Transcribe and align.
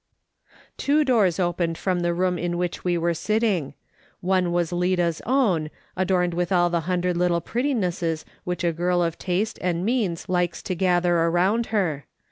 Two 0.77 1.03
doors 1.05 1.39
opened 1.39 1.77
from 1.77 1.99
the 1.99 2.11
room 2.15 2.39
in 2.39 2.57
which 2.57 2.83
we 2.83 2.97
were 2.97 3.13
sitting. 3.13 3.75
One 4.19 4.51
was 4.51 4.71
Lida's 4.71 5.21
own, 5.27 5.69
adorned 5.95 6.33
with 6.33 6.51
all 6.51 6.71
the 6.71 6.79
hundred 6.89 7.15
little 7.15 7.39
prettinesses 7.39 8.25
which 8.43 8.63
a 8.63 8.73
girl 8.73 9.03
of 9.03 9.19
taste 9.19 9.59
and 9.61 9.85
means 9.85 10.27
likes 10.27 10.63
to 10.63 10.73
gather 10.73 11.17
around 11.19 11.67
her. 11.67 12.07